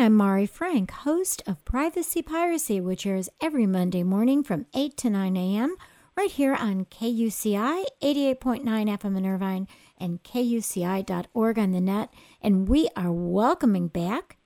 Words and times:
I'm 0.00 0.16
Mari 0.16 0.46
Frank, 0.46 0.90
host 0.92 1.42
of 1.46 1.62
Privacy 1.66 2.22
Piracy, 2.22 2.80
which 2.80 3.04
airs 3.04 3.28
every 3.38 3.66
Monday 3.66 4.02
morning 4.02 4.42
from 4.42 4.64
8 4.72 4.96
to 4.96 5.10
9 5.10 5.36
a.m. 5.36 5.76
right 6.16 6.30
here 6.30 6.54
on 6.54 6.86
KUCI 6.86 7.84
88.9 8.02 8.64
FM 8.64 9.18
in 9.18 9.26
Irvine 9.26 9.68
and 9.98 10.22
KUCI.org 10.22 11.58
on 11.58 11.72
the 11.72 11.82
net. 11.82 12.14
And 12.40 12.66
we 12.66 12.88
are 12.96 13.12
welcoming 13.12 13.88
back 13.88 14.38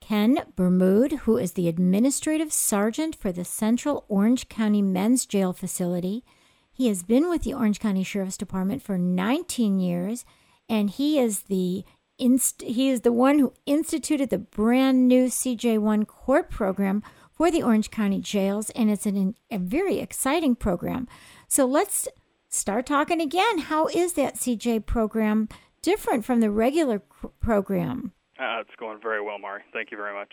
Ken 0.00 0.38
Burmood, 0.56 1.18
who 1.18 1.36
is 1.36 1.52
the 1.52 1.68
administrative 1.68 2.50
sergeant 2.50 3.14
for 3.14 3.32
the 3.32 3.44
Central 3.44 4.06
Orange 4.08 4.48
County 4.48 4.80
Men's 4.80 5.26
Jail 5.26 5.52
Facility. 5.52 6.24
He 6.72 6.88
has 6.88 7.02
been 7.02 7.28
with 7.28 7.42
the 7.42 7.52
Orange 7.52 7.80
County 7.80 8.02
Sheriff's 8.02 8.38
Department 8.38 8.82
for 8.82 8.96
19 8.96 9.78
years, 9.78 10.24
and 10.70 10.88
he 10.88 11.18
is 11.18 11.42
the 11.42 11.84
inst- 12.18 12.62
he 12.62 12.88
is 12.88 13.02
the 13.02 13.12
one 13.12 13.38
who 13.38 13.52
instituted 13.66 14.30
the 14.30 14.38
brand 14.38 15.08
new 15.08 15.26
CJ1 15.26 16.06
court 16.06 16.50
program 16.50 17.02
for 17.32 17.50
the 17.50 17.62
Orange 17.62 17.90
County 17.90 18.20
jails, 18.20 18.70
and 18.70 18.90
it's 18.90 19.06
an, 19.06 19.34
a 19.50 19.58
very 19.58 19.98
exciting 19.98 20.56
program. 20.56 21.06
So 21.48 21.66
let's 21.66 22.08
start 22.48 22.86
talking 22.86 23.20
again. 23.20 23.58
How 23.58 23.88
is 23.88 24.14
that 24.14 24.36
CJ 24.36 24.86
program 24.86 25.48
different 25.82 26.24
from 26.24 26.40
the 26.40 26.50
regular 26.50 27.02
program? 27.40 28.12
Uh, 28.38 28.60
it's 28.60 28.74
going 28.78 28.98
very 29.02 29.22
well, 29.22 29.38
Mari. 29.38 29.62
Thank 29.72 29.90
you 29.90 29.96
very 29.96 30.14
much. 30.14 30.32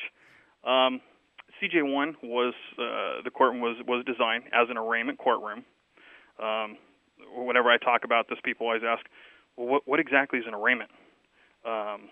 Um, 0.64 1.02
CJ1 1.62 2.16
was 2.23 2.54
uh, 2.78 3.22
the 3.23 3.31
courtroom 3.31 3.62
was 3.62 3.78
was 3.88 4.04
designed 4.06 4.45
as 4.54 4.70
an 4.70 4.78
arraignment 4.78 5.20
courtroom. 5.20 5.64
Um, 6.42 6.78
whenever 7.36 7.70
I 7.70 7.78
talk 7.78 8.02
about 8.04 8.28
this, 8.30 8.40
people 8.44 8.68
always 8.68 8.81
ask, 8.86 9.06
"Well, 9.56 9.68
what, 9.68 9.81
what 9.86 10.00
exactly 10.00 10.40
is 10.40 10.45
an 10.48 10.54
arraignment?" 10.54 10.92
Um, 11.66 12.09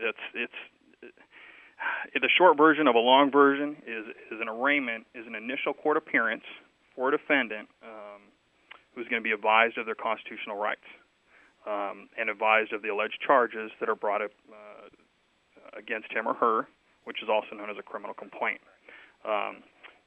it's 0.00 0.24
it's 0.34 0.60
uh, 1.02 2.18
the 2.20 2.28
short 2.36 2.56
version 2.56 2.86
of 2.86 2.94
a 2.94 2.98
long 2.98 3.30
version 3.30 3.76
is 3.86 4.06
is 4.30 4.40
an 4.40 4.48
arraignment 4.48 5.06
is 5.14 5.26
an 5.26 5.34
initial 5.34 5.72
court 5.72 5.96
appearance 5.96 6.44
for 6.94 7.08
a 7.08 7.12
defendant 7.12 7.68
um, 7.82 8.22
who's 8.94 9.06
going 9.08 9.22
to 9.22 9.24
be 9.24 9.32
advised 9.32 9.78
of 9.78 9.86
their 9.86 9.94
constitutional 9.94 10.56
rights 10.56 10.84
um, 11.66 12.08
and 12.18 12.28
advised 12.28 12.72
of 12.72 12.82
the 12.82 12.88
alleged 12.88 13.18
charges 13.24 13.70
that 13.80 13.88
are 13.88 13.94
brought 13.94 14.22
up 14.22 14.32
uh, 14.50 15.78
against 15.78 16.12
him 16.12 16.26
or 16.26 16.34
her, 16.34 16.66
which 17.04 17.22
is 17.22 17.28
also 17.28 17.54
known 17.54 17.70
as 17.70 17.76
a 17.78 17.82
criminal 17.82 18.14
complaint. 18.14 18.60
Um, 19.24 19.62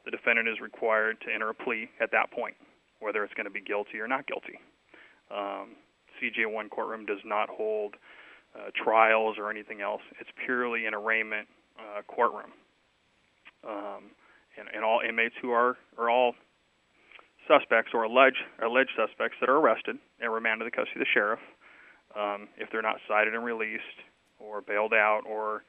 the 0.06 0.12
defendant 0.12 0.48
is 0.48 0.60
required 0.60 1.22
to 1.22 1.34
enter 1.34 1.50
a 1.50 1.54
plea 1.54 1.90
at 2.02 2.12
that 2.12 2.32
point, 2.32 2.56
whether 3.00 3.24
it's 3.24 3.34
going 3.34 3.46
to 3.46 3.54
be 3.54 3.62
guilty 3.62 4.00
or 4.00 4.08
not 4.08 4.26
guilty. 4.28 4.60
Um, 5.30 5.78
CJ1 6.20 6.70
courtroom 6.70 7.06
does 7.06 7.22
not 7.24 7.50
hold 7.50 7.96
uh, 8.56 8.70
trials 8.76 9.38
or 9.38 9.50
anything 9.50 9.82
else. 9.82 10.02
It's 10.20 10.30
purely 10.46 10.86
an 10.86 10.94
arraignment 10.94 11.48
uh, 11.80 12.02
courtroom. 12.04 12.52
Um, 13.68 14.12
and, 14.58 14.68
and 14.74 14.84
all 14.84 15.02
inmates 15.08 15.36
who 15.42 15.52
are 15.52 15.78
are 15.98 16.10
all 16.10 16.34
suspects 17.48 17.92
or 17.94 18.04
alleged 18.04 18.42
alleged 18.64 18.92
suspects 18.96 19.38
that 19.40 19.50
are 19.50 19.58
arrested 19.58 19.98
and 20.20 20.34
remanded 20.34 20.66
to 20.66 20.72
the 20.72 20.76
custody 20.76 21.00
of 21.00 21.06
the 21.06 21.12
sheriff. 21.14 21.40
Um, 22.16 22.50
if 22.58 22.70
they're 22.72 22.82
not 22.82 22.98
cited 23.08 23.34
and 23.34 23.44
released, 23.44 24.04
or 24.40 24.62
bailed 24.62 24.94
out, 24.94 25.22
or 25.30 25.64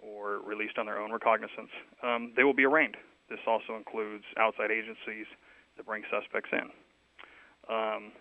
or 0.00 0.40
released 0.46 0.78
on 0.78 0.86
their 0.86 1.00
own 1.00 1.12
recognizance, 1.12 1.70
um, 2.02 2.32
they 2.36 2.44
will 2.44 2.54
be 2.54 2.64
arraigned. 2.64 2.96
This 3.28 3.40
also 3.46 3.76
includes 3.76 4.24
outside 4.38 4.70
agencies 4.70 5.26
that 5.76 5.84
bring 5.84 6.02
suspects 6.10 6.50
in. 6.52 6.70
Um, 7.68 8.12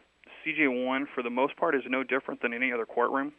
CJ1, 0.43 1.05
for 1.13 1.21
the 1.21 1.29
most 1.29 1.55
part, 1.57 1.75
is 1.75 1.83
no 1.87 2.03
different 2.03 2.41
than 2.41 2.53
any 2.53 2.71
other 2.71 2.85
courtroom 2.85 3.33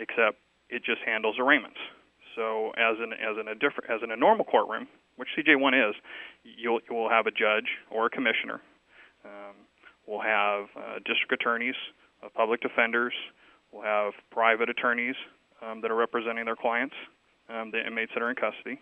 except 0.00 0.38
it 0.68 0.82
just 0.84 1.00
handles 1.04 1.36
arraignments. 1.38 1.78
So 2.34 2.72
as 2.76 2.96
in 2.98 3.12
as 3.12 3.36
in 3.38 3.48
a 3.48 3.54
different 3.54 3.90
as 3.90 4.00
in 4.02 4.10
a 4.10 4.16
normal 4.16 4.44
courtroom, 4.44 4.88
which 5.16 5.28
CJ1 5.36 5.90
is, 5.90 5.94
you'll 6.42 6.80
you 6.88 6.96
will 6.96 7.10
have 7.10 7.26
a 7.26 7.30
judge 7.30 7.68
or 7.90 8.06
a 8.06 8.10
commissioner. 8.10 8.60
Um, 9.24 9.54
we'll 10.06 10.22
have 10.22 10.64
uh, 10.76 10.98
district 11.04 11.32
attorneys, 11.32 11.74
uh, 12.24 12.28
public 12.34 12.60
defenders. 12.60 13.12
We'll 13.72 13.84
have 13.84 14.14
private 14.30 14.70
attorneys 14.70 15.16
um, 15.62 15.80
that 15.82 15.90
are 15.90 15.96
representing 15.96 16.44
their 16.44 16.56
clients, 16.56 16.94
um, 17.48 17.70
the 17.70 17.84
inmates 17.86 18.12
that 18.14 18.22
are 18.22 18.30
in 18.30 18.36
custody. 18.36 18.80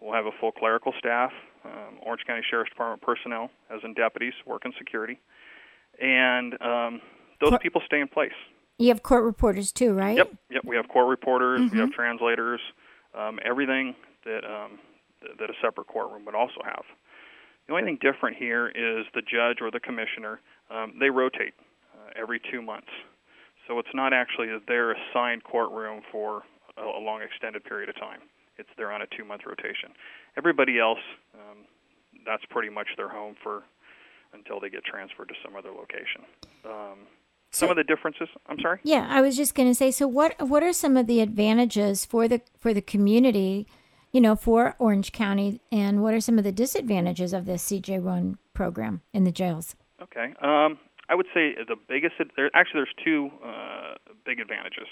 We'll 0.00 0.14
have 0.14 0.26
a 0.26 0.34
full 0.40 0.52
clerical 0.52 0.92
staff, 0.98 1.32
um, 1.64 1.98
Orange 2.02 2.22
County 2.26 2.42
Sheriff's 2.48 2.70
Department 2.70 3.02
personnel, 3.02 3.50
as 3.70 3.80
in 3.84 3.94
deputies, 3.94 4.34
working 4.46 4.72
security, 4.78 5.18
and 6.00 6.60
um, 6.62 7.00
those 7.40 7.54
people 7.60 7.82
stay 7.86 8.00
in 8.00 8.08
place. 8.08 8.36
You 8.78 8.88
have 8.88 9.02
court 9.02 9.24
reporters 9.24 9.72
too, 9.72 9.92
right? 9.92 10.16
Yep, 10.16 10.32
yep. 10.50 10.64
We 10.64 10.76
have 10.76 10.88
court 10.88 11.08
reporters. 11.08 11.60
Mm-hmm. 11.60 11.74
We 11.74 11.80
have 11.80 11.90
translators. 11.90 12.60
Um, 13.12 13.38
everything 13.44 13.94
that 14.24 14.44
um, 14.44 14.78
th- 15.20 15.36
that 15.38 15.50
a 15.50 15.54
separate 15.60 15.88
courtroom 15.88 16.24
would 16.26 16.34
also 16.36 16.60
have. 16.64 16.84
The 17.66 17.74
only 17.74 17.84
thing 17.84 17.98
different 18.00 18.36
here 18.36 18.68
is 18.68 19.04
the 19.14 19.22
judge 19.22 19.58
or 19.60 19.70
the 19.70 19.80
commissioner. 19.80 20.40
Um, 20.70 20.94
they 21.00 21.10
rotate 21.10 21.54
uh, 21.94 22.10
every 22.16 22.40
two 22.50 22.62
months, 22.62 22.88
so 23.66 23.78
it's 23.78 23.92
not 23.94 24.12
actually 24.12 24.48
their 24.68 24.92
assigned 24.92 25.44
courtroom 25.44 26.02
for 26.12 26.42
a, 26.76 26.82
a 26.82 27.02
long 27.02 27.20
extended 27.22 27.64
period 27.64 27.88
of 27.88 27.96
time. 27.96 28.20
It's 28.58 28.68
they're 28.76 28.92
on 28.92 29.02
a 29.02 29.06
two-month 29.16 29.42
rotation. 29.46 29.90
Everybody 30.36 30.78
else, 30.78 31.02
um, 31.34 31.58
that's 32.24 32.44
pretty 32.50 32.68
much 32.70 32.88
their 32.96 33.08
home 33.08 33.34
for 33.42 33.64
until 34.32 34.60
they 34.60 34.70
get 34.70 34.84
transferred 34.84 35.28
to 35.28 35.34
some 35.44 35.56
other 35.56 35.70
location. 35.70 36.22
Um, 36.64 36.98
some 37.50 37.70
of 37.70 37.76
the 37.76 37.84
differences. 37.84 38.28
I'm 38.46 38.58
sorry. 38.60 38.80
Yeah, 38.82 39.06
I 39.08 39.20
was 39.20 39.36
just 39.36 39.54
going 39.54 39.68
to 39.68 39.74
say. 39.74 39.90
So, 39.90 40.06
what 40.06 40.48
what 40.48 40.62
are 40.62 40.72
some 40.72 40.96
of 40.96 41.06
the 41.06 41.20
advantages 41.20 42.04
for 42.04 42.28
the 42.28 42.40
for 42.58 42.74
the 42.74 42.82
community, 42.82 43.66
you 44.12 44.20
know, 44.20 44.36
for 44.36 44.74
Orange 44.78 45.12
County, 45.12 45.60
and 45.72 46.02
what 46.02 46.14
are 46.14 46.20
some 46.20 46.38
of 46.38 46.44
the 46.44 46.52
disadvantages 46.52 47.32
of 47.32 47.46
this 47.46 47.64
CJ1 47.64 48.36
program 48.54 49.02
in 49.12 49.24
the 49.24 49.32
jails? 49.32 49.76
Okay, 50.02 50.34
um, 50.42 50.78
I 51.08 51.14
would 51.14 51.26
say 51.34 51.54
the 51.54 51.76
biggest. 51.88 52.14
There 52.36 52.50
actually 52.54 52.80
there's 52.80 52.94
two 53.04 53.30
uh, 53.44 53.94
big 54.24 54.40
advantages. 54.40 54.88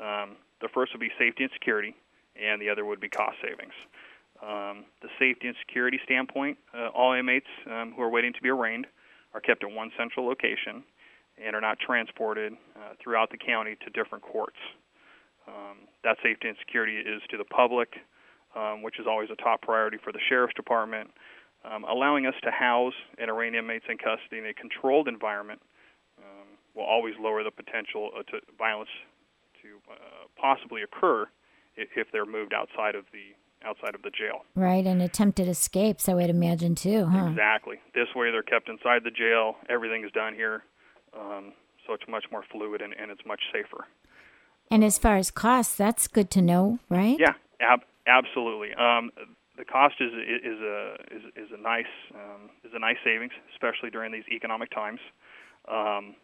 Um, 0.00 0.36
the 0.60 0.68
first 0.72 0.92
would 0.92 1.00
be 1.00 1.10
safety 1.18 1.44
and 1.44 1.52
security, 1.52 1.94
and 2.40 2.60
the 2.62 2.68
other 2.68 2.84
would 2.84 3.00
be 3.00 3.08
cost 3.08 3.36
savings. 3.42 3.74
Um, 4.40 4.84
the 5.02 5.08
safety 5.18 5.48
and 5.48 5.56
security 5.66 5.98
standpoint, 6.04 6.58
uh, 6.72 6.88
all 6.88 7.12
inmates 7.12 7.48
um, 7.66 7.92
who 7.96 8.02
are 8.02 8.10
waiting 8.10 8.32
to 8.32 8.40
be 8.40 8.48
arraigned 8.48 8.86
are 9.34 9.40
kept 9.40 9.64
at 9.64 9.70
one 9.72 9.90
central 9.98 10.26
location 10.26 10.84
and 11.44 11.54
are 11.54 11.60
not 11.60 11.78
transported 11.78 12.52
uh, 12.76 12.94
throughout 13.02 13.30
the 13.30 13.38
county 13.38 13.76
to 13.84 13.90
different 13.90 14.24
courts. 14.24 14.58
Um, 15.46 15.88
that 16.04 16.16
safety 16.22 16.48
and 16.48 16.56
security 16.58 16.96
is 16.98 17.22
to 17.30 17.36
the 17.36 17.44
public, 17.44 17.94
um, 18.54 18.82
which 18.82 18.98
is 18.98 19.06
always 19.08 19.28
a 19.30 19.36
top 19.36 19.62
priority 19.62 19.98
for 20.02 20.12
the 20.12 20.20
sheriff's 20.28 20.54
department. 20.54 21.10
Um, 21.64 21.84
allowing 21.84 22.26
us 22.26 22.34
to 22.44 22.50
house 22.50 22.94
and 23.18 23.30
arraign 23.30 23.54
inmates 23.54 23.84
in 23.88 23.98
custody 23.98 24.38
in 24.38 24.46
a 24.46 24.54
controlled 24.54 25.08
environment 25.08 25.60
um, 26.18 26.46
will 26.74 26.84
always 26.84 27.14
lower 27.20 27.42
the 27.42 27.50
potential 27.50 28.10
uh, 28.16 28.22
to 28.30 28.40
violence 28.56 28.90
to 29.62 29.78
uh, 29.90 30.28
possibly 30.40 30.82
occur 30.82 31.26
if, 31.76 31.88
if 31.96 32.06
they're 32.12 32.26
moved 32.26 32.54
outside 32.54 32.94
of 32.94 33.04
the 33.12 33.34
outside 33.66 33.96
of 33.96 34.02
the 34.02 34.10
jail. 34.10 34.46
Right, 34.54 34.86
and 34.86 35.02
attempted 35.02 35.48
escapes, 35.48 36.08
I 36.08 36.14
would 36.14 36.30
imagine 36.30 36.76
too, 36.76 37.06
huh? 37.06 37.26
Exactly. 37.26 37.78
This 37.92 38.06
way, 38.14 38.30
they're 38.30 38.44
kept 38.44 38.68
inside 38.68 39.02
the 39.02 39.10
jail. 39.10 39.56
Everything 39.68 40.04
is 40.04 40.12
done 40.12 40.32
here 40.32 40.62
um, 41.14 41.52
so 41.86 41.94
it's 41.94 42.04
much 42.08 42.24
more 42.30 42.44
fluid 42.50 42.82
and, 42.82 42.94
and, 43.00 43.10
it's 43.10 43.24
much 43.26 43.40
safer. 43.52 43.86
And 44.70 44.84
as 44.84 44.98
far 44.98 45.16
as 45.16 45.30
costs, 45.30 45.74
that's 45.74 46.06
good 46.08 46.30
to 46.32 46.42
know, 46.42 46.78
right? 46.88 47.16
Yeah, 47.18 47.34
ab- 47.60 47.84
absolutely. 48.06 48.74
Um, 48.74 49.10
the 49.56 49.64
cost 49.64 49.96
is 50.00 50.12
is 50.12 50.60
a 50.60 50.94
is, 51.10 51.22
is 51.36 51.48
a 51.52 51.60
nice 51.60 51.92
um, 52.14 52.50
is 52.64 52.70
a 52.74 52.78
nice 52.78 52.96
savings, 53.02 53.32
especially 53.52 53.90
during 53.90 54.12
these 54.12 54.28
economic 54.30 54.70
times. 54.70 55.00
Um, 55.66 56.14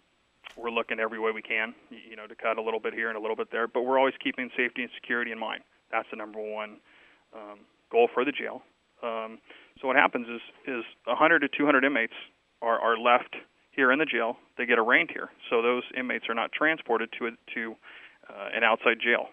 we're 0.56 0.70
looking 0.70 1.00
every 1.00 1.18
way 1.18 1.32
we 1.32 1.42
can, 1.42 1.74
you 1.90 2.16
know, 2.16 2.26
to 2.26 2.34
cut 2.34 2.58
a 2.58 2.62
little 2.62 2.78
bit 2.78 2.94
here 2.94 3.08
and 3.08 3.16
a 3.16 3.20
little 3.20 3.34
bit 3.34 3.48
there, 3.50 3.66
but 3.66 3.82
we're 3.82 3.98
always 3.98 4.14
keeping 4.22 4.50
safety 4.56 4.82
and 4.82 4.90
security 4.94 5.32
in 5.32 5.38
mind. 5.38 5.62
That's 5.90 6.06
the 6.10 6.16
number 6.16 6.40
one 6.40 6.76
um, 7.34 7.60
goal 7.90 8.08
for 8.12 8.24
the 8.24 8.32
jail. 8.32 8.62
Um, 9.02 9.38
so 9.80 9.88
what 9.88 9.96
happens 9.96 10.28
is 10.28 10.40
is 10.66 10.84
100 11.04 11.40
to 11.40 11.48
200 11.48 11.84
inmates 11.84 12.14
are, 12.62 12.78
are 12.78 12.96
left 12.96 13.34
here 13.74 13.92
in 13.92 13.98
the 13.98 14.06
jail, 14.06 14.36
they 14.56 14.66
get 14.66 14.78
arraigned 14.78 15.10
here. 15.10 15.30
So 15.50 15.62
those 15.62 15.82
inmates 15.96 16.26
are 16.28 16.34
not 16.34 16.52
transported 16.52 17.10
to 17.18 17.26
a, 17.26 17.30
to 17.54 17.74
uh, 18.28 18.48
an 18.54 18.64
outside 18.64 18.98
jail, 19.00 19.26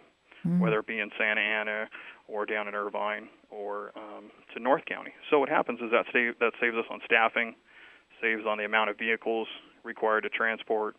mm-hmm. 0.45 0.59
whether 0.59 0.79
it 0.79 0.87
be 0.87 0.99
in 0.99 1.09
Santa 1.17 1.41
Ana 1.41 1.89
or 2.27 2.45
down 2.45 2.67
in 2.67 2.75
Irvine 2.75 3.29
or 3.49 3.91
um, 3.95 4.31
to 4.53 4.59
North 4.59 4.85
County. 4.85 5.11
So 5.29 5.39
what 5.39 5.49
happens 5.49 5.79
is 5.81 5.91
that 5.91 6.05
save, 6.13 6.39
that 6.39 6.53
saves 6.59 6.75
us 6.75 6.85
on 6.89 6.99
staffing, 7.05 7.55
saves 8.21 8.43
on 8.47 8.57
the 8.57 8.65
amount 8.65 8.89
of 8.89 8.97
vehicles 8.97 9.47
required 9.83 10.21
to 10.21 10.29
transport, 10.29 10.95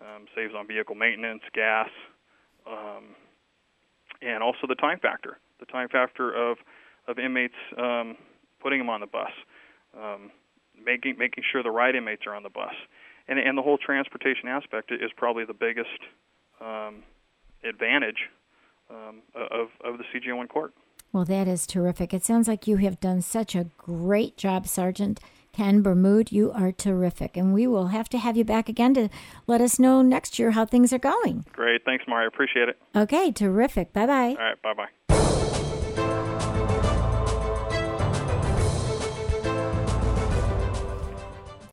um, 0.00 0.26
saves 0.34 0.54
on 0.56 0.66
vehicle 0.66 0.94
maintenance, 0.94 1.42
gas, 1.52 1.88
um, 2.66 3.14
and 4.22 4.42
also 4.42 4.66
the 4.68 4.74
time 4.74 4.98
factor. 4.98 5.38
The 5.60 5.66
time 5.66 5.88
factor 5.88 6.32
of 6.32 6.58
of 7.08 7.18
inmates 7.18 7.54
um, 7.76 8.16
putting 8.62 8.78
them 8.78 8.88
on 8.88 9.00
the 9.00 9.06
bus. 9.06 9.30
Um, 9.96 10.30
making 10.84 11.16
making 11.18 11.44
sure 11.50 11.62
the 11.62 11.70
right 11.70 11.94
inmates 11.94 12.22
are 12.26 12.34
on 12.34 12.42
the 12.42 12.50
bus, 12.50 12.74
and 13.28 13.38
and 13.38 13.56
the 13.56 13.62
whole 13.62 13.78
transportation 13.78 14.48
aspect 14.48 14.90
is 14.92 15.10
probably 15.16 15.44
the 15.44 15.54
biggest 15.54 15.88
um, 16.60 17.02
advantage 17.64 18.28
um, 18.90 19.22
of 19.34 19.68
of 19.84 19.98
the 19.98 20.04
CJ1 20.12 20.48
court. 20.48 20.72
Well, 21.12 21.24
that 21.24 21.48
is 21.48 21.66
terrific. 21.66 22.14
It 22.14 22.24
sounds 22.24 22.46
like 22.46 22.66
you 22.66 22.76
have 22.76 23.00
done 23.00 23.20
such 23.20 23.54
a 23.54 23.66
great 23.78 24.36
job, 24.36 24.66
Sergeant. 24.68 25.18
Ken 25.52 25.82
Burmood, 25.82 26.30
you 26.30 26.52
are 26.52 26.70
terrific. 26.70 27.36
And 27.36 27.52
we 27.52 27.66
will 27.66 27.88
have 27.88 28.08
to 28.10 28.18
have 28.18 28.36
you 28.36 28.44
back 28.44 28.68
again 28.68 28.94
to 28.94 29.08
let 29.48 29.60
us 29.60 29.78
know 29.78 30.02
next 30.02 30.38
year 30.38 30.52
how 30.52 30.64
things 30.64 30.92
are 30.92 30.98
going. 30.98 31.44
Great. 31.52 31.84
Thanks, 31.84 32.04
Mari. 32.06 32.26
Appreciate 32.26 32.68
it. 32.68 32.78
Okay, 32.94 33.32
terrific. 33.32 33.92
Bye 33.92 34.06
bye. 34.06 34.28
All 34.28 34.36
right. 34.36 34.62
Bye 34.62 34.74
bye. 34.74 34.88